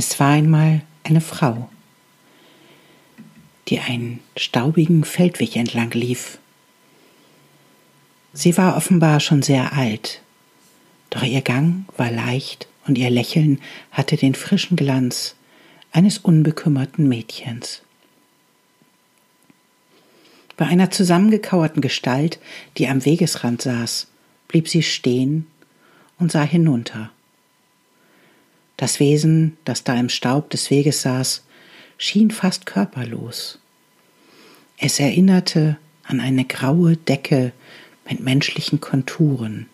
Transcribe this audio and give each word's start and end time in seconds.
Es 0.00 0.20
war 0.20 0.28
einmal 0.28 0.82
eine 1.02 1.20
Frau, 1.20 1.68
die 3.66 3.80
einen 3.80 4.20
staubigen 4.36 5.02
Feldweg 5.02 5.56
entlang 5.56 5.90
lief. 5.90 6.38
Sie 8.32 8.56
war 8.56 8.76
offenbar 8.76 9.18
schon 9.18 9.42
sehr 9.42 9.72
alt, 9.72 10.22
doch 11.10 11.24
ihr 11.24 11.42
Gang 11.42 11.84
war 11.96 12.12
leicht 12.12 12.68
und 12.86 12.96
ihr 12.96 13.10
Lächeln 13.10 13.60
hatte 13.90 14.16
den 14.16 14.36
frischen 14.36 14.76
Glanz 14.76 15.34
eines 15.90 16.18
unbekümmerten 16.18 17.08
Mädchens. 17.08 17.82
Bei 20.56 20.66
einer 20.66 20.92
zusammengekauerten 20.92 21.82
Gestalt, 21.82 22.38
die 22.76 22.86
am 22.86 23.04
Wegesrand 23.04 23.62
saß, 23.62 24.06
blieb 24.46 24.68
sie 24.68 24.84
stehen 24.84 25.48
und 26.20 26.30
sah 26.30 26.44
hinunter. 26.44 27.10
Das 28.78 29.00
Wesen, 29.00 29.58
das 29.64 29.84
da 29.84 29.98
im 29.98 30.08
Staub 30.08 30.50
des 30.50 30.70
Weges 30.70 31.02
saß, 31.02 31.42
schien 31.98 32.30
fast 32.30 32.64
körperlos. 32.64 33.58
Es 34.78 35.00
erinnerte 35.00 35.76
an 36.04 36.20
eine 36.20 36.44
graue 36.44 36.96
Decke 36.96 37.52
mit 38.08 38.20
menschlichen 38.20 38.80
Konturen. 38.80 39.66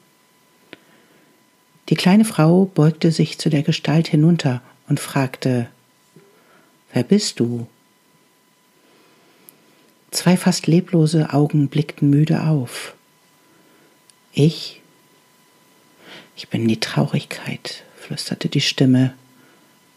Die 1.90 1.96
kleine 1.96 2.24
Frau 2.24 2.64
beugte 2.64 3.12
sich 3.12 3.38
zu 3.38 3.50
der 3.50 3.62
Gestalt 3.62 4.08
hinunter 4.08 4.62
und 4.88 4.98
fragte 4.98 5.68
Wer 6.94 7.02
bist 7.02 7.40
du? 7.40 7.66
Zwei 10.12 10.38
fast 10.38 10.66
leblose 10.66 11.34
Augen 11.34 11.68
blickten 11.68 12.08
müde 12.08 12.44
auf. 12.44 12.94
Ich? 14.32 14.80
Ich 16.36 16.48
bin 16.48 16.66
die 16.66 16.80
Traurigkeit, 16.80 17.84
flüsterte 18.04 18.50
die 18.50 18.60
Stimme, 18.60 19.14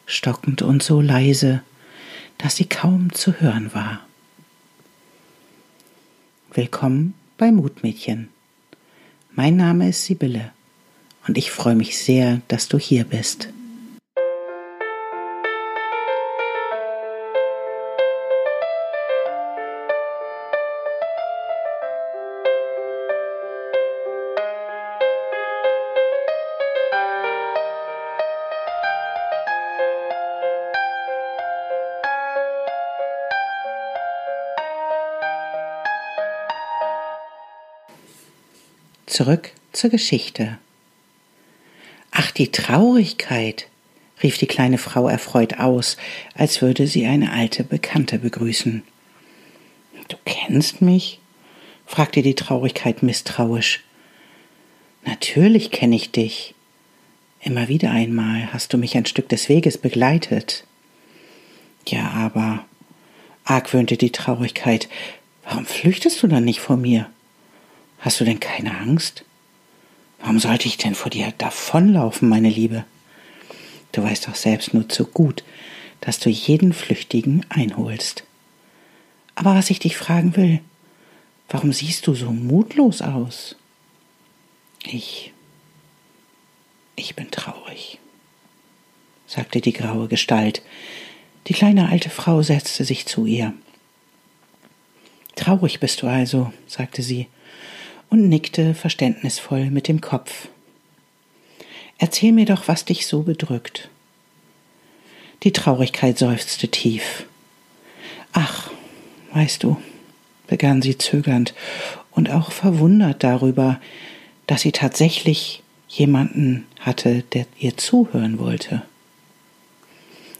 stockend 0.05 0.61
und 0.61 0.81
so 0.81 1.01
leise, 1.01 1.61
dass 2.37 2.55
sie 2.55 2.63
kaum 2.63 3.11
zu 3.11 3.41
hören 3.41 3.73
war. 3.73 3.99
Willkommen 6.53 7.15
bei 7.37 7.51
Mutmädchen. 7.51 8.29
Mein 9.33 9.57
Name 9.57 9.89
ist 9.89 10.05
Sibylle 10.05 10.53
und 11.27 11.37
ich 11.37 11.51
freue 11.51 11.75
mich 11.75 11.97
sehr, 11.97 12.39
dass 12.47 12.69
du 12.69 12.79
hier 12.79 13.03
bist. 13.03 13.49
Zurück 39.17 39.49
zur 39.71 39.89
Geschichte. 39.89 40.59
Ach, 42.11 42.29
die 42.29 42.51
Traurigkeit, 42.51 43.67
rief 44.21 44.37
die 44.37 44.45
kleine 44.45 44.77
Frau 44.77 45.09
erfreut 45.09 45.57
aus, 45.57 45.97
als 46.35 46.61
würde 46.61 46.85
sie 46.85 47.07
eine 47.07 47.31
alte 47.31 47.63
Bekannte 47.63 48.19
begrüßen. 48.19 48.83
Du 50.07 50.17
kennst 50.23 50.83
mich? 50.83 51.19
fragte 51.87 52.21
die 52.21 52.35
Traurigkeit 52.35 53.01
misstrauisch. 53.01 53.83
Natürlich 55.03 55.71
kenne 55.71 55.95
ich 55.95 56.11
dich. 56.11 56.53
Immer 57.41 57.69
wieder 57.69 57.89
einmal 57.89 58.53
hast 58.53 58.71
du 58.71 58.77
mich 58.77 58.95
ein 58.95 59.07
Stück 59.07 59.29
des 59.29 59.49
Weges 59.49 59.79
begleitet. 59.79 60.63
Ja, 61.87 62.11
aber, 62.11 62.65
argwöhnte 63.45 63.97
die 63.97 64.11
Traurigkeit, 64.11 64.87
warum 65.43 65.65
flüchtest 65.65 66.21
du 66.21 66.27
dann 66.27 66.45
nicht 66.45 66.59
vor 66.59 66.77
mir? 66.77 67.09
Hast 67.99 68.19
du 68.19 68.25
denn 68.25 68.39
keine 68.39 68.77
Angst? 68.77 69.23
Warum 70.19 70.39
sollte 70.39 70.67
ich 70.67 70.77
denn 70.77 70.95
vor 70.95 71.09
dir 71.09 71.33
davonlaufen, 71.37 72.29
meine 72.29 72.49
Liebe? 72.49 72.85
Du 73.91 74.03
weißt 74.03 74.27
doch 74.27 74.35
selbst 74.35 74.73
nur 74.73 74.87
zu 74.89 75.05
gut, 75.05 75.43
dass 76.01 76.19
du 76.19 76.29
jeden 76.29 76.73
Flüchtigen 76.73 77.45
einholst. 77.49 78.23
Aber 79.35 79.55
was 79.55 79.69
ich 79.69 79.79
dich 79.79 79.97
fragen 79.97 80.35
will, 80.35 80.59
warum 81.49 81.73
siehst 81.73 82.07
du 82.07 82.15
so 82.15 82.31
mutlos 82.31 83.01
aus? 83.01 83.55
Ich, 84.83 85.33
ich 86.95 87.15
bin 87.15 87.31
traurig, 87.31 87.99
sagte 89.27 89.61
die 89.61 89.73
graue 89.73 90.07
Gestalt. 90.07 90.61
Die 91.47 91.53
kleine 91.53 91.89
alte 91.89 92.09
Frau 92.09 92.41
setzte 92.41 92.83
sich 92.83 93.05
zu 93.05 93.25
ihr. 93.25 93.53
Traurig 95.35 95.79
bist 95.79 96.01
du 96.01 96.07
also, 96.07 96.51
sagte 96.67 97.01
sie 97.01 97.27
und 98.09 98.29
nickte 98.29 98.73
verständnisvoll 98.73 99.69
mit 99.69 99.87
dem 99.87 100.01
Kopf. 100.01 100.47
Erzähl 101.97 102.31
mir 102.31 102.45
doch, 102.45 102.67
was 102.67 102.85
dich 102.85 103.07
so 103.07 103.23
bedrückt. 103.23 103.89
Die 105.43 105.51
Traurigkeit 105.51 106.17
seufzte 106.17 106.67
tief. 106.67 107.25
Ach, 108.33 108.69
weißt 109.33 109.63
du, 109.63 109.77
begann 110.47 110.81
sie 110.81 110.97
zögernd 110.97 111.53
und 112.11 112.29
auch 112.29 112.51
verwundert 112.51 113.23
darüber, 113.23 113.79
dass 114.47 114.61
sie 114.61 114.71
tatsächlich 114.71 115.61
jemanden 115.87 116.65
hatte, 116.79 117.23
der 117.33 117.45
ihr 117.59 117.77
zuhören 117.77 118.39
wollte. 118.39 118.83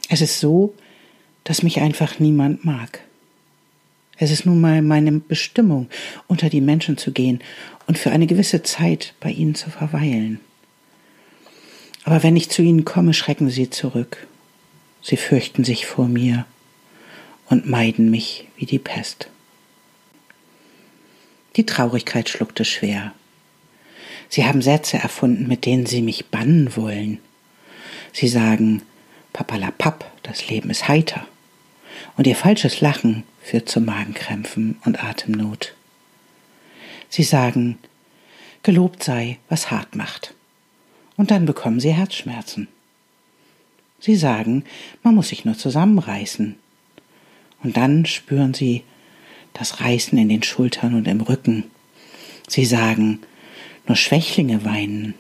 Es 0.10 0.22
ist 0.22 0.40
so, 0.40 0.74
dass 1.44 1.64
mich 1.64 1.80
einfach 1.80 2.20
niemand 2.20 2.66
mag. 2.66 3.02
Es 4.18 4.32
ist 4.32 4.46
nun 4.46 4.60
mal 4.60 4.82
meine 4.82 5.12
Bestimmung, 5.12 5.88
unter 6.28 6.50
die 6.50 6.62
Menschen 6.62 6.98
zu 6.98 7.12
gehen 7.12 7.40
und 7.86 7.98
für 7.98 8.12
eine 8.12 8.28
gewisse 8.28 8.64
Zeit 8.64 9.14
bei 9.20 9.30
ihnen 9.30 9.56
zu 9.56 9.70
verweilen. 9.70 10.40
Aber 12.04 12.24
wenn 12.24 12.36
ich 12.36 12.50
zu 12.50 12.62
ihnen 12.62 12.86
komme, 12.86 13.14
schrecken 13.14 13.50
sie 13.50 13.70
zurück. 13.70 14.28
Sie 15.02 15.18
fürchten 15.18 15.64
sich 15.64 15.86
vor 15.86 16.08
mir 16.08 16.46
und 17.50 17.68
meiden 17.68 18.10
mich 18.10 18.48
wie 18.58 18.66
die 18.66 18.80
Pest. 18.80 19.30
Die 21.56 21.66
Traurigkeit 21.66 22.30
schluckte 22.30 22.66
schwer. 22.66 23.14
Sie 24.30 24.46
haben 24.46 24.62
Sätze 24.62 24.98
erfunden, 24.98 25.48
mit 25.48 25.66
denen 25.66 25.86
sie 25.86 26.02
mich 26.02 26.28
bannen 26.28 26.76
wollen. 26.76 27.20
Sie 28.14 28.28
sagen, 28.28 28.82
Papalapap, 29.34 30.12
das 30.24 30.50
Leben 30.50 30.70
ist 30.70 30.88
heiter. 30.88 31.26
Und 32.16 32.28
ihr 32.28 32.36
falsches 32.36 32.82
Lachen 32.82 33.24
führt 33.42 33.70
zu 33.70 33.82
Magenkrämpfen 33.82 34.78
und 34.86 35.04
Atemnot. 35.04 35.74
Sie 37.10 37.24
sagen, 37.24 37.78
gelobt 38.64 39.04
sei, 39.04 39.38
was 39.50 39.72
hart 39.72 39.96
macht. 39.96 40.34
Und 41.16 41.32
dann 41.32 41.46
bekommen 41.46 41.80
sie 41.80 41.94
Herzschmerzen. 41.94 42.68
Sie 44.00 44.16
sagen, 44.16 44.64
man 45.04 45.16
muss 45.16 45.30
sich 45.30 45.46
nur 45.46 45.58
zusammenreißen. 45.58 46.56
Und 47.64 47.78
dann 47.78 48.06
spüren 48.06 48.54
sie 48.54 48.84
das 49.54 49.82
Reißen 49.82 50.18
in 50.18 50.30
den 50.30 50.44
Schultern 50.44 50.94
und 50.94 51.08
im 51.08 51.22
Rücken. 51.22 51.64
Sie 52.48 52.66
sagen, 52.66 53.20
nur 53.88 53.96
Schwächlinge 53.96 54.64
weinen. 54.64 55.16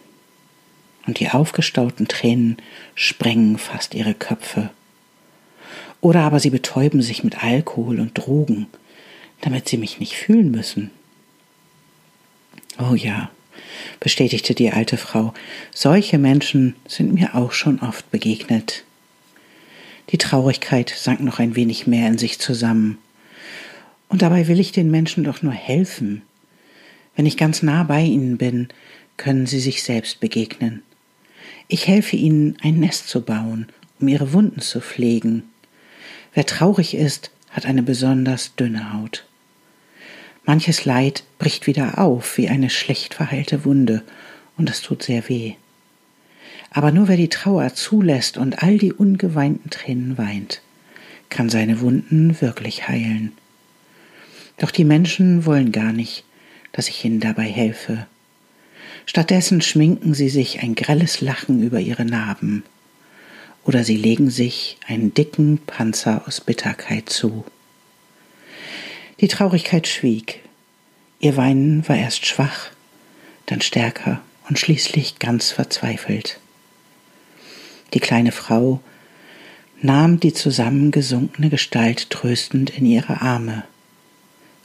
Und 1.07 1.19
die 1.19 1.29
aufgestauten 1.29 2.07
Tränen 2.07 2.57
sprengen 2.93 3.57
fast 3.57 3.95
ihre 3.95 4.13
Köpfe. 4.13 4.69
Oder 6.01 6.21
aber 6.21 6.39
sie 6.39 6.49
betäuben 6.49 7.01
sich 7.01 7.23
mit 7.23 7.43
Alkohol 7.43 7.99
und 7.99 8.17
Drogen, 8.17 8.67
damit 9.41 9.67
sie 9.67 9.77
mich 9.77 9.99
nicht 9.99 10.15
fühlen 10.15 10.51
müssen. 10.51 10.91
Oh 12.79 12.93
ja, 12.93 13.31
bestätigte 13.99 14.53
die 14.53 14.71
alte 14.71 14.97
Frau, 14.97 15.33
solche 15.73 16.17
Menschen 16.17 16.75
sind 16.87 17.13
mir 17.13 17.35
auch 17.35 17.51
schon 17.51 17.79
oft 17.79 18.09
begegnet. 18.11 18.83
Die 20.11 20.17
Traurigkeit 20.17 20.93
sank 20.95 21.19
noch 21.19 21.39
ein 21.39 21.55
wenig 21.55 21.87
mehr 21.87 22.07
in 22.07 22.17
sich 22.17 22.39
zusammen. 22.39 22.97
Und 24.09 24.21
dabei 24.21 24.47
will 24.47 24.59
ich 24.59 24.71
den 24.71 24.89
Menschen 24.89 25.23
doch 25.23 25.41
nur 25.41 25.51
helfen. 25.51 26.21
Wenn 27.15 27.25
ich 27.25 27.35
ganz 27.35 27.61
nah 27.61 27.83
bei 27.83 28.03
ihnen 28.03 28.37
bin, 28.37 28.69
können 29.17 29.47
sie 29.47 29.59
sich 29.59 29.83
selbst 29.83 30.19
begegnen. 30.19 30.83
Ich 31.67 31.87
helfe 31.87 32.15
ihnen, 32.15 32.57
ein 32.61 32.79
Nest 32.79 33.09
zu 33.09 33.21
bauen, 33.21 33.67
um 33.99 34.07
ihre 34.07 34.31
Wunden 34.31 34.61
zu 34.61 34.79
pflegen. 34.79 35.43
Wer 36.37 36.45
traurig 36.45 36.93
ist, 36.93 37.31
hat 37.49 37.65
eine 37.65 37.81
besonders 37.81 38.53
dünne 38.55 38.93
Haut. 38.93 39.25
Manches 40.45 40.85
Leid 40.85 41.23
bricht 41.39 41.65
wieder 41.65 41.97
auf 41.97 42.37
wie 42.37 42.47
eine 42.47 42.69
schlecht 42.69 43.15
verheilte 43.15 43.65
Wunde, 43.65 44.03
und 44.55 44.69
es 44.69 44.83
tut 44.83 45.01
sehr 45.01 45.27
weh. 45.29 45.55
Aber 46.69 46.91
nur 46.91 47.07
wer 47.07 47.17
die 47.17 47.29
Trauer 47.29 47.73
zulässt 47.73 48.37
und 48.37 48.61
all 48.61 48.77
die 48.77 48.93
ungeweinten 48.93 49.71
Tränen 49.71 50.19
weint, 50.19 50.61
kann 51.29 51.49
seine 51.49 51.81
Wunden 51.81 52.39
wirklich 52.39 52.87
heilen. 52.87 53.31
Doch 54.57 54.69
die 54.69 54.85
Menschen 54.85 55.43
wollen 55.43 55.71
gar 55.71 55.91
nicht, 55.91 56.23
dass 56.71 56.87
ich 56.87 57.03
ihnen 57.03 57.19
dabei 57.19 57.45
helfe. 57.45 58.05
Stattdessen 59.07 59.59
schminken 59.61 60.13
sie 60.13 60.29
sich 60.29 60.61
ein 60.61 60.75
grelles 60.75 61.19
Lachen 61.19 61.63
über 61.63 61.79
ihre 61.79 62.05
Narben 62.05 62.63
oder 63.67 63.83
sie 63.83 63.97
legen 63.97 64.29
sich 64.29 64.77
einen 64.87 65.13
dicken 65.13 65.59
Panzer 65.59 66.23
aus 66.25 66.39
Bitterkeit 66.39 67.09
zu. 67.09 67.43
Die 69.19 69.27
Traurigkeit 69.27 69.87
schwieg. 69.87 70.41
Ihr 71.19 71.35
Weinen 71.35 71.87
war 71.87 71.97
erst 71.97 72.25
schwach, 72.25 72.69
dann 73.45 73.61
stärker 73.61 74.21
und 74.47 74.57
schließlich 74.57 75.19
ganz 75.19 75.51
verzweifelt. 75.51 76.39
Die 77.93 77.99
kleine 77.99 78.31
Frau 78.31 78.79
nahm 79.81 80.19
die 80.21 80.33
zusammengesunkene 80.33 81.49
Gestalt 81.49 82.09
tröstend 82.09 82.69
in 82.69 82.85
ihre 82.85 83.21
Arme. 83.21 83.63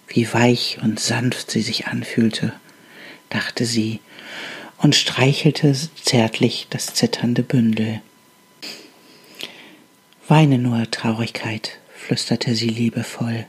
Wie 0.06 0.32
weich 0.32 0.78
und 0.81 1.00
sanft 1.00 1.50
sie 1.50 1.62
sich 1.62 1.88
anfühlte, 1.88 2.52
dachte 3.31 3.64
sie 3.64 3.99
und 4.78 4.94
streichelte 4.94 5.75
zärtlich 6.02 6.69
das 6.70 6.94
zitternde 6.94 7.43
Bündel. 7.43 8.00
Weine 10.32 10.56
nur, 10.56 10.90
Traurigkeit, 10.90 11.79
flüsterte 11.94 12.55
sie 12.55 12.70
liebevoll. 12.70 13.44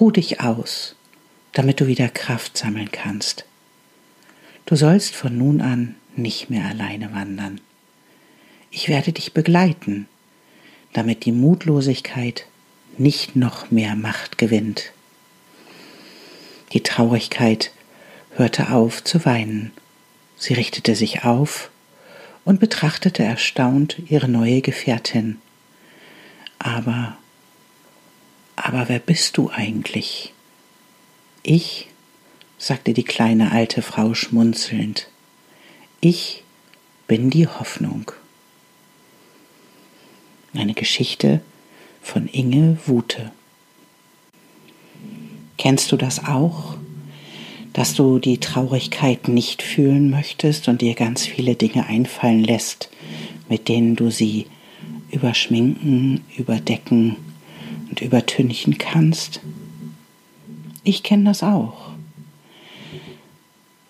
Ruh 0.00 0.10
dich 0.10 0.40
aus, 0.40 0.96
damit 1.52 1.78
du 1.78 1.86
wieder 1.86 2.08
Kraft 2.08 2.58
sammeln 2.58 2.90
kannst. 2.90 3.44
Du 4.66 4.74
sollst 4.74 5.14
von 5.14 5.38
nun 5.38 5.60
an 5.60 5.94
nicht 6.16 6.50
mehr 6.50 6.64
alleine 6.64 7.12
wandern. 7.12 7.60
Ich 8.72 8.88
werde 8.88 9.12
dich 9.12 9.34
begleiten, 9.34 10.08
damit 10.94 11.24
die 11.24 11.30
Mutlosigkeit 11.30 12.46
nicht 12.96 13.36
noch 13.36 13.70
mehr 13.70 13.94
Macht 13.94 14.36
gewinnt. 14.36 14.90
Die 16.72 16.82
Traurigkeit 16.82 17.70
hörte 18.34 18.72
auf 18.72 19.04
zu 19.04 19.24
weinen 19.24 19.70
Sie 20.36 20.54
richtete 20.54 20.96
sich 20.96 21.22
auf 21.22 21.70
und 22.44 22.58
betrachtete 22.58 23.22
erstaunt 23.22 24.02
ihre 24.08 24.26
neue 24.26 24.60
Gefährtin. 24.60 25.38
Aber, 26.58 27.16
aber 28.56 28.88
wer 28.88 28.98
bist 28.98 29.36
du 29.36 29.50
eigentlich? 29.50 30.32
Ich, 31.42 31.88
sagte 32.58 32.92
die 32.92 33.04
kleine 33.04 33.52
alte 33.52 33.82
Frau 33.82 34.14
schmunzelnd, 34.14 35.08
ich 36.00 36.42
bin 37.06 37.30
die 37.30 37.46
Hoffnung. 37.46 38.12
Eine 40.54 40.74
Geschichte 40.74 41.40
von 42.02 42.26
Inge 42.26 42.78
Wute. 42.86 43.32
Kennst 45.56 45.92
du 45.92 45.96
das 45.96 46.24
auch? 46.24 46.76
dass 47.78 47.94
du 47.94 48.18
die 48.18 48.38
Traurigkeit 48.38 49.28
nicht 49.28 49.62
fühlen 49.62 50.10
möchtest 50.10 50.66
und 50.66 50.80
dir 50.80 50.94
ganz 50.94 51.24
viele 51.24 51.54
Dinge 51.54 51.86
einfallen 51.86 52.42
lässt, 52.42 52.90
mit 53.48 53.68
denen 53.68 53.94
du 53.94 54.10
sie 54.10 54.46
überschminken, 55.10 56.22
überdecken 56.36 57.16
und 57.88 58.00
übertünchen 58.00 58.78
kannst. 58.78 59.40
Ich 60.84 61.02
kenne 61.02 61.24
das 61.24 61.42
auch. 61.42 61.90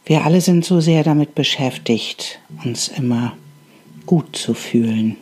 Wir 0.05 0.25
alle 0.25 0.41
sind 0.41 0.65
so 0.65 0.81
sehr 0.81 1.05
damit 1.05 1.35
beschäftigt, 1.35 2.41
uns 2.65 2.88
immer 2.88 3.37
gut 4.06 4.37
zu 4.37 4.55
fühlen, 4.55 5.17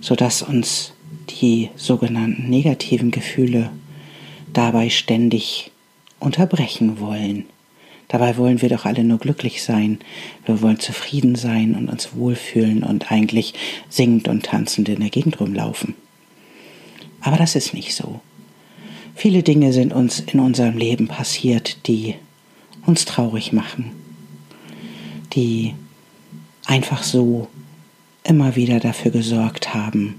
sodass 0.00 0.42
uns 0.42 0.92
die 1.40 1.70
sogenannten 1.74 2.48
negativen 2.48 3.10
Gefühle 3.10 3.70
dabei 4.52 4.90
ständig 4.90 5.72
unterbrechen 6.20 7.00
wollen. 7.00 7.46
Dabei 8.08 8.38
wollen 8.38 8.62
wir 8.62 8.70
doch 8.70 8.86
alle 8.86 9.04
nur 9.04 9.18
glücklich 9.18 9.62
sein. 9.62 9.98
Wir 10.46 10.62
wollen 10.62 10.80
zufrieden 10.80 11.34
sein 11.34 11.74
und 11.74 11.88
uns 11.88 12.14
wohlfühlen 12.14 12.82
und 12.82 13.12
eigentlich 13.12 13.54
singend 13.90 14.28
und 14.28 14.46
tanzend 14.46 14.88
in 14.88 15.00
der 15.00 15.10
Gegend 15.10 15.38
rumlaufen. 15.40 15.94
Aber 17.20 17.36
das 17.36 17.54
ist 17.54 17.74
nicht 17.74 17.94
so. 17.94 18.20
Viele 19.14 19.42
Dinge 19.42 19.72
sind 19.72 19.92
uns 19.92 20.20
in 20.20 20.40
unserem 20.40 20.78
Leben 20.78 21.08
passiert, 21.08 21.86
die 21.86 22.14
uns 22.86 23.04
traurig 23.04 23.52
machen, 23.52 23.90
die 25.34 25.74
einfach 26.64 27.02
so 27.02 27.48
immer 28.22 28.56
wieder 28.56 28.78
dafür 28.78 29.10
gesorgt 29.10 29.74
haben, 29.74 30.14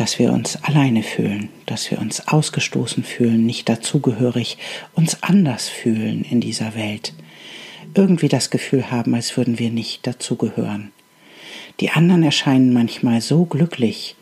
dass 0.00 0.18
wir 0.18 0.32
uns 0.32 0.56
alleine 0.62 1.02
fühlen, 1.02 1.50
dass 1.66 1.90
wir 1.90 1.98
uns 1.98 2.26
ausgestoßen 2.26 3.04
fühlen, 3.04 3.44
nicht 3.44 3.68
dazugehörig, 3.68 4.56
uns 4.94 5.22
anders 5.22 5.68
fühlen 5.68 6.24
in 6.24 6.40
dieser 6.40 6.74
Welt, 6.74 7.12
irgendwie 7.92 8.28
das 8.28 8.48
Gefühl 8.48 8.90
haben, 8.90 9.14
als 9.14 9.36
würden 9.36 9.58
wir 9.58 9.68
nicht 9.68 10.06
dazugehören. 10.06 10.90
Die 11.80 11.90
anderen 11.90 12.22
erscheinen 12.22 12.72
manchmal 12.72 13.20
so 13.20 13.44
glücklich, 13.44 14.16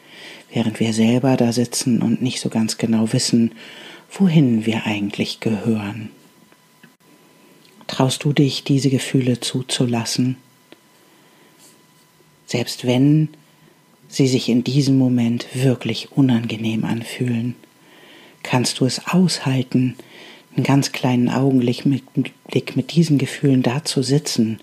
während 0.53 0.81
wir 0.81 0.93
selber 0.93 1.37
da 1.37 1.53
sitzen 1.53 2.03
und 2.03 2.23
nicht 2.23 2.41
so 2.41 2.49
ganz 2.49 2.77
genau 2.77 3.13
wissen, 3.13 3.53
wohin 4.11 4.67
wir 4.67 4.85
eigentlich 4.85 5.39
gehören. 5.39 6.11
Traust 7.87 8.25
du 8.25 8.33
dich, 8.33 8.65
diese 8.65 8.91
Gefühle 8.91 9.39
zuzulassen? 9.39 10.39
Selbst 12.47 12.85
wenn 12.85 13.29
sie 14.09 14.27
sich 14.27 14.49
in 14.49 14.65
diesem 14.65 14.99
Moment 14.99 15.47
wirklich 15.55 16.13
unangenehm 16.13 16.85
anfühlen. 16.85 17.55
Kannst 18.43 18.81
du 18.81 18.87
es 18.87 19.07
aushalten, 19.07 19.97
einen 20.57 20.65
ganz 20.65 20.93
kleinen 20.93 21.29
Augenblick 21.29 21.87
mit, 21.87 22.03
Blick 22.49 22.77
mit 22.77 22.95
diesen 22.95 23.19
Gefühlen 23.19 23.63
da 23.63 23.85
zu 23.85 24.03
sitzen 24.03 24.59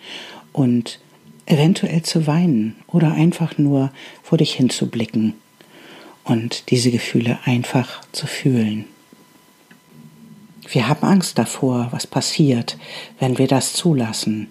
und 0.51 0.99
eventuell 1.45 2.01
zu 2.01 2.27
weinen 2.27 2.75
oder 2.87 3.13
einfach 3.13 3.57
nur 3.57 3.91
vor 4.23 4.37
dich 4.37 4.53
hinzublicken 4.53 5.35
und 6.23 6.71
diese 6.71 6.91
Gefühle 6.91 7.37
einfach 7.45 8.01
zu 8.11 8.27
fühlen. 8.27 8.85
Wir 10.67 10.87
haben 10.87 11.05
Angst 11.05 11.37
davor, 11.37 11.89
was 11.91 12.07
passiert, 12.07 12.77
wenn 13.19 13.37
wir 13.37 13.47
das 13.47 13.73
zulassen, 13.73 14.49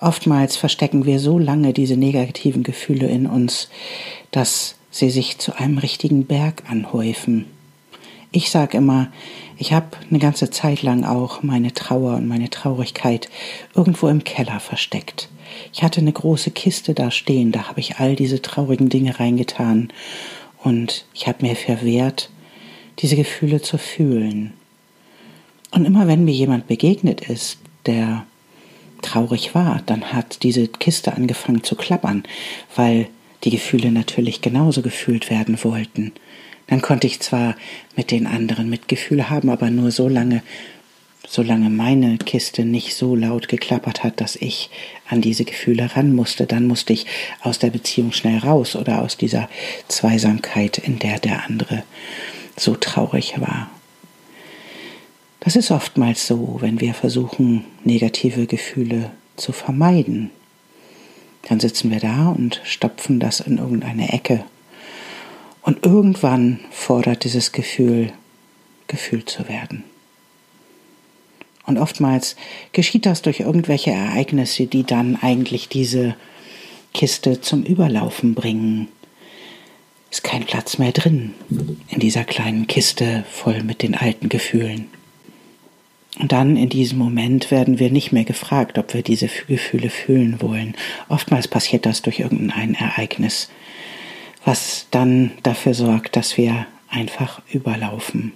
Oftmals 0.00 0.56
verstecken 0.56 1.06
wir 1.06 1.18
so 1.18 1.38
lange 1.38 1.72
diese 1.72 1.96
negativen 1.96 2.62
Gefühle 2.62 3.08
in 3.08 3.26
uns, 3.26 3.68
dass 4.30 4.76
sie 4.90 5.10
sich 5.10 5.38
zu 5.38 5.58
einem 5.58 5.78
richtigen 5.78 6.26
Berg 6.26 6.62
anhäufen. 6.68 7.46
Ich 8.30 8.50
sage 8.50 8.76
immer, 8.76 9.08
ich 9.56 9.72
habe 9.72 9.96
eine 10.08 10.18
ganze 10.18 10.50
Zeit 10.50 10.82
lang 10.82 11.04
auch 11.04 11.42
meine 11.42 11.72
Trauer 11.72 12.16
und 12.16 12.28
meine 12.28 12.50
Traurigkeit 12.50 13.28
irgendwo 13.74 14.08
im 14.08 14.22
Keller 14.22 14.60
versteckt. 14.60 15.28
Ich 15.72 15.82
hatte 15.82 16.00
eine 16.00 16.12
große 16.12 16.50
Kiste 16.50 16.94
da 16.94 17.10
stehen, 17.10 17.52
da 17.52 17.68
habe 17.68 17.80
ich 17.80 17.96
all 17.96 18.14
diese 18.14 18.40
traurigen 18.40 18.90
Dinge 18.90 19.18
reingetan 19.18 19.92
und 20.62 21.06
ich 21.14 21.26
habe 21.26 21.44
mir 21.46 21.56
verwehrt, 21.56 22.30
diese 22.98 23.16
Gefühle 23.16 23.62
zu 23.62 23.78
fühlen. 23.78 24.52
Und 25.70 25.84
immer 25.84 26.06
wenn 26.06 26.24
mir 26.24 26.34
jemand 26.34 26.66
begegnet 26.66 27.22
ist, 27.22 27.58
der 27.86 28.26
traurig 29.02 29.54
war, 29.54 29.82
dann 29.86 30.12
hat 30.12 30.42
diese 30.42 30.68
Kiste 30.68 31.14
angefangen 31.14 31.64
zu 31.64 31.76
klappern, 31.76 32.24
weil 32.76 33.08
die 33.44 33.50
Gefühle 33.50 33.92
natürlich 33.92 34.40
genauso 34.40 34.82
gefühlt 34.82 35.30
werden 35.30 35.62
wollten. 35.62 36.12
Dann 36.66 36.82
konnte 36.82 37.06
ich 37.06 37.20
zwar 37.20 37.56
mit 37.96 38.10
den 38.10 38.26
anderen 38.26 38.68
Mitgefühl 38.68 39.30
haben, 39.30 39.48
aber 39.48 39.70
nur 39.70 39.90
so 39.90 40.08
lange, 40.08 40.42
solange 41.26 41.70
meine 41.70 42.18
Kiste 42.18 42.64
nicht 42.64 42.94
so 42.94 43.14
laut 43.14 43.48
geklappert 43.48 44.04
hat, 44.04 44.20
dass 44.20 44.36
ich 44.36 44.70
an 45.08 45.20
diese 45.20 45.44
Gefühle 45.44 45.96
ran 45.96 46.14
musste, 46.14 46.46
dann 46.46 46.66
musste 46.66 46.92
ich 46.92 47.06
aus 47.40 47.58
der 47.58 47.70
Beziehung 47.70 48.12
schnell 48.12 48.38
raus 48.38 48.76
oder 48.76 49.02
aus 49.02 49.16
dieser 49.16 49.48
Zweisamkeit, 49.88 50.78
in 50.78 50.98
der 50.98 51.18
der 51.18 51.44
andere 51.46 51.84
so 52.56 52.74
traurig 52.74 53.40
war. 53.40 53.70
Das 55.40 55.56
ist 55.56 55.70
oftmals 55.70 56.26
so, 56.26 56.58
wenn 56.60 56.80
wir 56.80 56.94
versuchen, 56.94 57.64
negative 57.84 58.46
Gefühle 58.46 59.12
zu 59.36 59.52
vermeiden. 59.52 60.30
Dann 61.42 61.60
sitzen 61.60 61.90
wir 61.90 62.00
da 62.00 62.30
und 62.30 62.60
stopfen 62.64 63.20
das 63.20 63.40
in 63.40 63.58
irgendeine 63.58 64.12
Ecke. 64.12 64.44
Und 65.62 65.84
irgendwann 65.86 66.60
fordert 66.70 67.24
dieses 67.24 67.52
Gefühl, 67.52 68.12
gefühlt 68.86 69.30
zu 69.30 69.48
werden. 69.48 69.84
Und 71.66 71.78
oftmals 71.78 72.34
geschieht 72.72 73.04
das 73.06 73.22
durch 73.22 73.40
irgendwelche 73.40 73.90
Ereignisse, 73.90 74.66
die 74.66 74.84
dann 74.84 75.16
eigentlich 75.20 75.68
diese 75.68 76.16
Kiste 76.94 77.42
zum 77.42 77.62
Überlaufen 77.62 78.34
bringen. 78.34 78.88
Ist 80.10 80.24
kein 80.24 80.44
Platz 80.44 80.78
mehr 80.78 80.92
drin 80.92 81.34
in 81.88 82.00
dieser 82.00 82.24
kleinen 82.24 82.66
Kiste 82.66 83.24
voll 83.30 83.62
mit 83.62 83.82
den 83.82 83.94
alten 83.94 84.30
Gefühlen. 84.30 84.88
Und 86.18 86.32
dann 86.32 86.56
in 86.56 86.68
diesem 86.68 86.98
Moment 86.98 87.50
werden 87.50 87.78
wir 87.78 87.90
nicht 87.90 88.10
mehr 88.10 88.24
gefragt, 88.24 88.76
ob 88.76 88.92
wir 88.92 89.02
diese 89.02 89.28
Gefühle 89.46 89.88
fühlen 89.88 90.42
wollen. 90.42 90.74
Oftmals 91.08 91.46
passiert 91.46 91.86
das 91.86 92.02
durch 92.02 92.18
irgendein 92.18 92.74
Ereignis, 92.74 93.48
was 94.44 94.88
dann 94.90 95.32
dafür 95.44 95.74
sorgt, 95.74 96.16
dass 96.16 96.36
wir 96.36 96.66
einfach 96.88 97.40
überlaufen. 97.52 98.32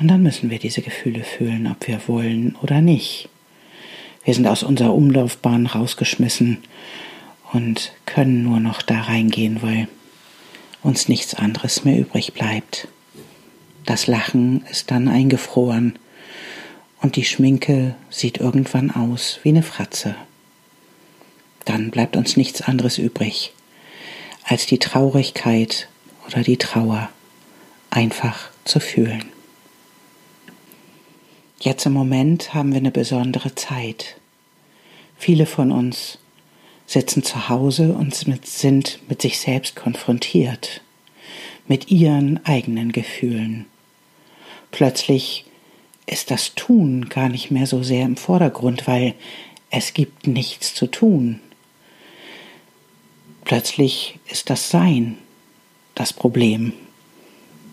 Und 0.00 0.08
dann 0.08 0.22
müssen 0.22 0.50
wir 0.50 0.58
diese 0.58 0.80
Gefühle 0.80 1.24
fühlen, 1.24 1.66
ob 1.66 1.86
wir 1.86 2.00
wollen 2.08 2.56
oder 2.62 2.80
nicht. 2.80 3.28
Wir 4.24 4.32
sind 4.32 4.46
aus 4.46 4.62
unserer 4.62 4.94
Umlaufbahn 4.94 5.66
rausgeschmissen 5.66 6.58
und 7.52 7.92
können 8.06 8.42
nur 8.42 8.60
noch 8.60 8.80
da 8.80 9.02
reingehen, 9.02 9.60
weil 9.60 9.88
uns 10.82 11.08
nichts 11.08 11.34
anderes 11.34 11.84
mehr 11.84 11.98
übrig 11.98 12.32
bleibt. 12.32 12.88
Das 13.84 14.06
Lachen 14.06 14.64
ist 14.70 14.90
dann 14.90 15.08
eingefroren 15.08 15.98
und 17.04 17.16
die 17.16 17.24
Schminke 17.26 17.96
sieht 18.08 18.38
irgendwann 18.38 18.90
aus 18.90 19.38
wie 19.42 19.50
eine 19.50 19.62
Fratze. 19.62 20.14
Dann 21.66 21.90
bleibt 21.90 22.16
uns 22.16 22.38
nichts 22.38 22.62
anderes 22.62 22.96
übrig, 22.96 23.52
als 24.42 24.64
die 24.64 24.78
Traurigkeit 24.78 25.90
oder 26.26 26.42
die 26.42 26.56
Trauer 26.56 27.10
einfach 27.90 28.48
zu 28.64 28.80
fühlen. 28.80 29.22
Jetzt 31.60 31.84
im 31.84 31.92
Moment 31.92 32.54
haben 32.54 32.72
wir 32.72 32.78
eine 32.78 32.90
besondere 32.90 33.54
Zeit. 33.54 34.16
Viele 35.18 35.44
von 35.44 35.72
uns 35.72 36.18
sitzen 36.86 37.22
zu 37.22 37.50
Hause 37.50 37.92
und 37.92 38.14
sind 38.14 38.98
mit 39.10 39.20
sich 39.20 39.38
selbst 39.38 39.76
konfrontiert, 39.76 40.80
mit 41.68 41.90
ihren 41.90 42.42
eigenen 42.46 42.92
Gefühlen. 42.92 43.66
Plötzlich 44.70 45.44
ist 46.06 46.30
das 46.30 46.54
Tun 46.54 47.08
gar 47.08 47.28
nicht 47.28 47.50
mehr 47.50 47.66
so 47.66 47.82
sehr 47.82 48.04
im 48.04 48.16
Vordergrund, 48.16 48.86
weil 48.86 49.14
es 49.70 49.94
gibt 49.94 50.26
nichts 50.26 50.74
zu 50.74 50.86
tun. 50.86 51.40
Plötzlich 53.44 54.18
ist 54.26 54.50
das 54.50 54.70
Sein 54.70 55.18
das 55.94 56.12
Problem, 56.12 56.72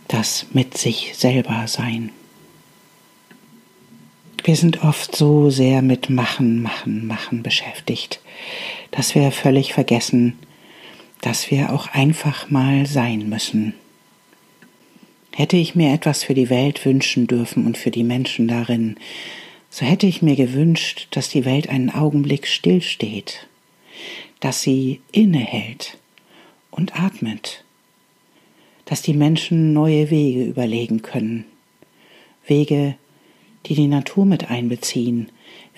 das 0.07 0.47
mit 0.53 0.77
sich 0.77 1.13
selber 1.15 1.67
Sein. 1.67 2.11
Wir 4.43 4.55
sind 4.55 4.83
oft 4.83 5.15
so 5.15 5.50
sehr 5.50 5.81
mit 5.81 6.09
Machen, 6.09 6.61
Machen, 6.61 7.05
Machen 7.05 7.43
beschäftigt, 7.43 8.19
dass 8.89 9.13
wir 9.15 9.31
völlig 9.31 9.73
vergessen, 9.73 10.38
dass 11.21 11.51
wir 11.51 11.71
auch 11.71 11.88
einfach 11.93 12.50
mal 12.50 12.88
sein 12.88 13.29
müssen. 13.29 13.73
Hätte 15.33 15.57
ich 15.57 15.75
mir 15.75 15.93
etwas 15.93 16.23
für 16.23 16.33
die 16.33 16.50
Welt 16.50 16.85
wünschen 16.85 17.27
dürfen 17.27 17.65
und 17.65 17.77
für 17.77 17.91
die 17.91 18.03
Menschen 18.03 18.47
darin, 18.47 18.97
so 19.69 19.85
hätte 19.85 20.05
ich 20.05 20.21
mir 20.21 20.35
gewünscht, 20.35 21.07
dass 21.11 21.29
die 21.29 21.45
Welt 21.45 21.69
einen 21.69 21.89
Augenblick 21.89 22.47
stillsteht, 22.47 23.47
dass 24.41 24.61
sie 24.61 25.00
innehält 25.13 25.97
und 26.71 27.00
atmet, 27.00 27.63
dass 28.83 29.01
die 29.01 29.13
Menschen 29.13 29.71
neue 29.71 30.09
Wege 30.09 30.43
überlegen 30.43 31.01
können, 31.01 31.45
Wege, 32.45 32.95
die 33.65 33.75
die 33.75 33.88
Natur 33.88 34.25
mit 34.25 34.50
einbeziehen, 34.50 35.29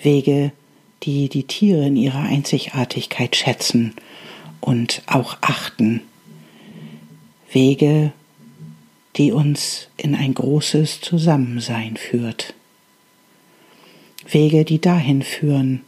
Wege, 0.02 0.50
die 1.04 1.28
die 1.28 1.44
Tiere 1.44 1.86
in 1.86 1.96
ihrer 1.96 2.22
Einzigartigkeit 2.22 3.36
schätzen 3.36 3.94
und 4.60 5.02
auch 5.06 5.36
achten, 5.42 6.00
Wege, 7.52 8.12
die 9.16 9.32
uns 9.32 9.88
in 9.96 10.14
ein 10.14 10.34
großes 10.34 11.00
Zusammensein 11.00 11.96
führt, 11.96 12.54
Wege, 14.26 14.64
die 14.64 14.80
dahin 14.80 15.22
führen, 15.22 15.82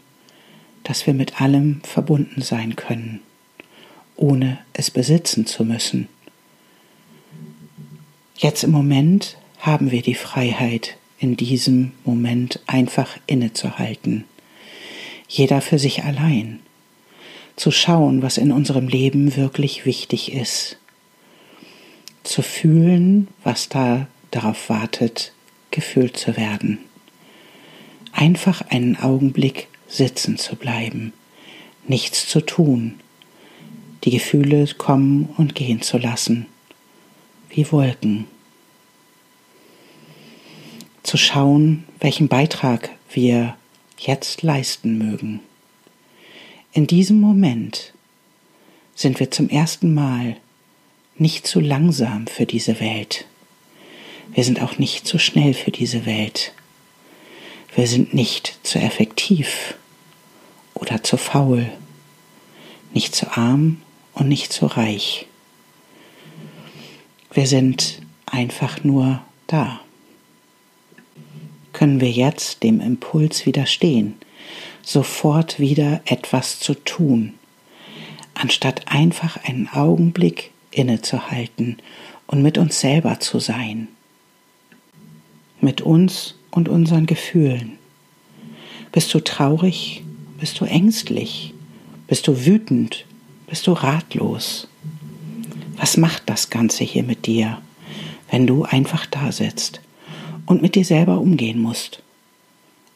dass 0.84 1.06
wir 1.06 1.14
mit 1.14 1.40
allem 1.40 1.80
verbunden 1.82 2.42
sein 2.42 2.76
können, 2.76 3.20
ohne 4.14 4.58
es 4.72 4.90
besitzen 4.90 5.46
zu 5.46 5.64
müssen. 5.64 6.08
Jetzt 8.36 8.62
im 8.62 8.70
Moment 8.70 9.36
haben 9.58 9.90
wir 9.90 10.02
die 10.02 10.14
Freiheit, 10.14 10.96
in 11.18 11.36
diesem 11.36 11.92
Moment 12.04 12.60
einfach 12.66 13.16
innezuhalten. 13.26 14.24
Jeder 15.28 15.60
für 15.60 15.78
sich 15.78 16.04
allein. 16.04 16.60
Zu 17.56 17.70
schauen, 17.70 18.20
was 18.20 18.36
in 18.36 18.52
unserem 18.52 18.86
Leben 18.86 19.34
wirklich 19.34 19.86
wichtig 19.86 20.32
ist. 20.32 20.76
Zu 22.26 22.42
fühlen, 22.42 23.28
was 23.44 23.68
da 23.68 24.08
darauf 24.32 24.68
wartet, 24.68 25.32
gefühlt 25.70 26.16
zu 26.16 26.36
werden. 26.36 26.78
Einfach 28.12 28.62
einen 28.68 28.96
Augenblick 28.96 29.68
sitzen 29.86 30.36
zu 30.36 30.56
bleiben, 30.56 31.12
nichts 31.86 32.28
zu 32.28 32.40
tun, 32.40 32.98
die 34.04 34.10
Gefühle 34.10 34.66
kommen 34.76 35.28
und 35.36 35.54
gehen 35.54 35.82
zu 35.82 35.98
lassen, 35.98 36.46
wie 37.50 37.70
Wolken 37.70 38.26
zu 41.06 41.16
schauen, 41.16 41.84
welchen 42.00 42.26
Beitrag 42.26 42.90
wir 43.10 43.56
jetzt 43.98 44.42
leisten 44.42 44.98
mögen. 44.98 45.40
In 46.72 46.88
diesem 46.88 47.20
Moment 47.20 47.94
sind 48.96 49.20
wir 49.20 49.30
zum 49.30 49.48
ersten 49.48 49.94
Mal 49.94 50.36
nicht 51.18 51.46
zu 51.46 51.60
langsam 51.60 52.26
für 52.26 52.46
diese 52.46 52.80
Welt. 52.80 53.26
Wir 54.32 54.44
sind 54.44 54.60
auch 54.62 54.78
nicht 54.78 55.06
zu 55.06 55.18
schnell 55.18 55.54
für 55.54 55.70
diese 55.70 56.06
Welt. 56.06 56.52
Wir 57.74 57.86
sind 57.86 58.14
nicht 58.14 58.58
zu 58.62 58.78
effektiv 58.78 59.74
oder 60.74 61.02
zu 61.02 61.16
faul, 61.16 61.70
nicht 62.92 63.14
zu 63.14 63.36
arm 63.36 63.80
und 64.14 64.28
nicht 64.28 64.52
zu 64.52 64.66
reich. 64.66 65.26
Wir 67.32 67.46
sind 67.46 68.00
einfach 68.26 68.82
nur 68.82 69.22
da 69.46 69.80
können 71.76 72.00
wir 72.00 72.10
jetzt 72.10 72.62
dem 72.62 72.80
Impuls 72.80 73.44
widerstehen, 73.44 74.14
sofort 74.82 75.60
wieder 75.60 76.00
etwas 76.06 76.58
zu 76.58 76.72
tun, 76.72 77.34
anstatt 78.32 78.88
einfach 78.88 79.36
einen 79.44 79.68
Augenblick 79.68 80.52
innezuhalten 80.76 81.78
und 82.26 82.42
mit 82.42 82.58
uns 82.58 82.80
selber 82.80 83.20
zu 83.20 83.38
sein, 83.38 83.88
mit 85.60 85.80
uns 85.80 86.34
und 86.50 86.68
unseren 86.68 87.06
Gefühlen. 87.06 87.78
Bist 88.92 89.12
du 89.14 89.20
traurig? 89.20 90.02
Bist 90.38 90.60
du 90.60 90.64
ängstlich? 90.64 91.54
Bist 92.06 92.26
du 92.28 92.46
wütend? 92.46 93.04
Bist 93.46 93.66
du 93.66 93.72
ratlos? 93.72 94.68
Was 95.76 95.96
macht 95.96 96.22
das 96.26 96.50
Ganze 96.50 96.84
hier 96.84 97.02
mit 97.02 97.26
dir, 97.26 97.60
wenn 98.30 98.46
du 98.46 98.64
einfach 98.64 99.06
da 99.06 99.32
sitzt 99.32 99.80
und 100.46 100.62
mit 100.62 100.74
dir 100.74 100.84
selber 100.84 101.18
umgehen 101.18 101.60
musst. 101.60 102.02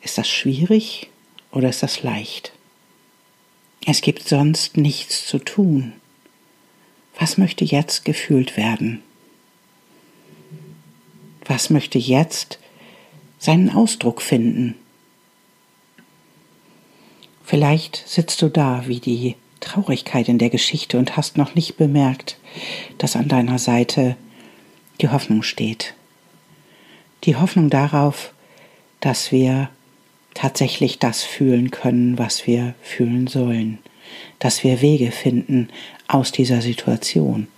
Ist 0.00 0.16
das 0.16 0.28
schwierig 0.28 1.10
oder 1.50 1.68
ist 1.68 1.82
das 1.82 2.02
leicht? 2.02 2.52
Es 3.86 4.00
gibt 4.00 4.26
sonst 4.26 4.76
nichts 4.76 5.26
zu 5.26 5.38
tun. 5.38 5.92
Was 7.20 7.38
möchte 7.38 7.64
jetzt 7.64 8.04
gefühlt 8.04 8.56
werden? 8.56 9.00
Was 11.44 11.70
möchte 11.70 12.00
jetzt 12.00 12.58
seinen 13.38 13.70
Ausdruck 13.70 14.20
finden? 14.20 14.74
Vielleicht 17.44 18.02
sitzt 18.08 18.42
du 18.42 18.48
da 18.48 18.88
wie 18.88 18.98
die 18.98 19.36
Traurigkeit 19.60 20.28
in 20.28 20.38
der 20.38 20.50
Geschichte 20.50 20.98
und 20.98 21.16
hast 21.16 21.36
noch 21.36 21.54
nicht 21.54 21.76
bemerkt, 21.76 22.38
dass 22.98 23.14
an 23.14 23.28
deiner 23.28 23.60
Seite 23.60 24.16
die 25.00 25.08
Hoffnung 25.08 25.44
steht 25.44 25.94
die 27.24 27.36
Hoffnung 27.36 27.70
darauf, 27.70 28.32
dass 29.00 29.32
wir 29.32 29.68
tatsächlich 30.34 30.98
das 30.98 31.22
fühlen 31.22 31.70
können, 31.70 32.18
was 32.18 32.46
wir 32.46 32.74
fühlen 32.82 33.26
sollen, 33.26 33.78
dass 34.38 34.64
wir 34.64 34.80
Wege 34.80 35.10
finden 35.10 35.68
aus 36.08 36.32
dieser 36.32 36.62
Situation. 36.62 37.48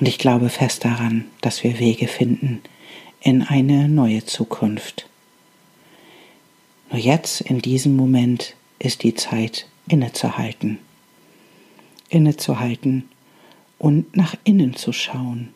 Und 0.00 0.08
ich 0.08 0.18
glaube 0.18 0.48
fest 0.48 0.84
daran, 0.84 1.26
dass 1.40 1.62
wir 1.64 1.78
Wege 1.78 2.08
finden 2.08 2.62
in 3.20 3.42
eine 3.42 3.88
neue 3.88 4.24
Zukunft. 4.24 5.08
Nur 6.90 7.00
jetzt, 7.00 7.40
in 7.40 7.60
diesem 7.60 7.96
Moment, 7.96 8.54
ist 8.78 9.02
die 9.02 9.14
Zeit 9.14 9.66
innezuhalten. 9.88 10.78
Innezuhalten 12.08 13.08
und 13.78 14.16
nach 14.16 14.36
innen 14.44 14.76
zu 14.76 14.92
schauen. 14.92 15.48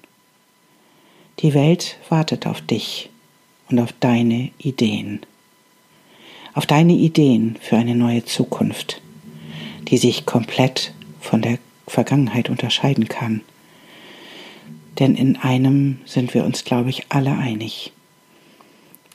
Die 1.41 1.55
Welt 1.55 1.99
wartet 2.09 2.47
auf 2.47 2.61
dich 2.61 3.11
und 3.71 3.79
auf 3.79 3.93
deine 4.01 4.51
Ideen. 4.59 5.21
Auf 6.55 6.67
deine 6.67 6.95
Ideen 6.95 7.57
für 7.61 7.77
eine 7.77 7.95
neue 7.95 8.25
Zukunft, 8.25 9.01
die 9.83 9.99
sich 9.99 10.27
komplett 10.27 10.93
von 11.21 11.43
der 11.43 11.59
Vergangenheit 11.87 12.49
unterscheiden 12.51 13.09
kann. 13.09 13.43
Denn 14.99 15.15
in 15.15 15.37
einem 15.37 16.01
sind 16.05 16.35
wir 16.35 16.45
uns, 16.45 16.65
glaube 16.65 16.91
ich, 16.91 17.07
alle 17.11 17.37
einig. 17.37 17.93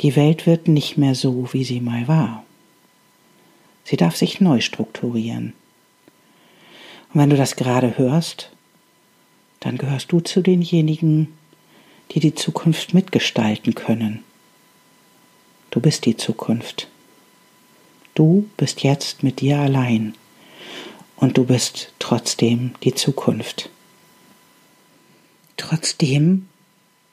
Die 0.02 0.16
Welt 0.16 0.48
wird 0.48 0.68
nicht 0.68 0.98
mehr 0.98 1.16
so, 1.16 1.50
wie 1.52 1.64
sie 1.64 1.82
mal 1.82 2.08
war. 2.08 2.44
Sie 3.84 3.98
darf 3.98 4.16
sich 4.16 4.40
neu 4.40 4.62
strukturieren. 4.62 5.54
Und 7.14 7.22
wenn 7.22 7.30
du 7.30 7.36
das 7.36 7.56
gerade 7.56 7.98
hörst, 7.98 8.50
dann 9.60 9.78
gehörst 9.78 10.12
du 10.12 10.20
zu 10.20 10.42
denjenigen, 10.42 11.28
die 12.12 12.20
die 12.20 12.36
Zukunft 12.36 12.94
mitgestalten 12.94 13.76
können. 13.76 14.24
Du 15.70 15.80
bist 15.80 16.06
die 16.06 16.18
Zukunft. 16.18 16.88
Du 18.16 18.48
bist 18.58 18.84
jetzt 18.84 19.24
mit 19.24 19.42
dir 19.42 19.60
allein 19.60 20.16
und 21.16 21.38
du 21.38 21.46
bist 21.46 21.94
trotzdem 22.00 22.74
die 22.84 22.94
Zukunft. 22.94 23.70
Trotzdem 25.58 26.48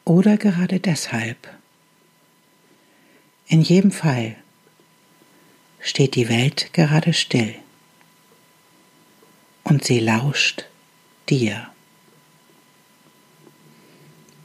oder 0.05 0.37
gerade 0.37 0.81
deshalb. 0.81 1.49
In 3.47 3.63
jedem 3.63 3.93
Fall 3.93 4.37
steht 5.81 6.15
die 6.15 6.29
Welt 6.29 6.73
gerade 6.73 7.13
still 7.13 7.55
und 9.65 9.85
sie 9.85 10.01
lauscht 10.01 10.67
dir. 11.29 11.71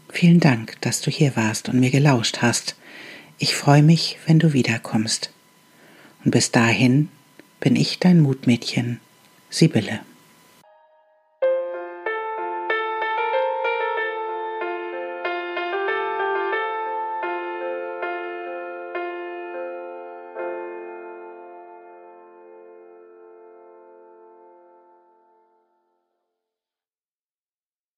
Vielen 0.09 0.39
Dank, 0.39 0.79
dass 0.81 1.01
du 1.01 1.11
hier 1.11 1.35
warst 1.35 1.67
und 1.67 1.79
mir 1.79 1.91
gelauscht 1.91 2.37
hast. 2.41 2.75
Ich 3.37 3.55
freue 3.55 3.83
mich, 3.83 4.17
wenn 4.27 4.39
du 4.39 4.53
wiederkommst. 4.53 5.29
Und 6.23 6.31
bis 6.31 6.51
dahin 6.51 7.09
bin 7.59 7.75
ich 7.75 7.99
dein 7.99 8.21
Mutmädchen, 8.21 8.99
Sibylle. 9.49 10.01